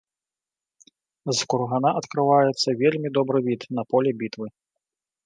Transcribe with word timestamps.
З 1.39 1.45
кургана 1.53 1.89
адкрываецца 1.99 2.69
вельмі 2.81 3.13
добры 3.19 3.39
від 3.49 3.61
на 3.81 3.87
поле 3.93 4.11
бітвы. 4.23 4.47